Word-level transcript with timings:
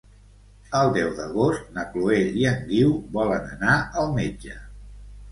El 0.77 0.87
deu 0.93 1.09
d'agost 1.17 1.67
na 1.75 1.83
Chloé 1.91 2.17
i 2.43 2.47
en 2.51 2.57
Guiu 2.71 2.95
volen 3.19 3.45
anar 3.57 3.75
al 4.05 4.09
metge. 4.15 4.57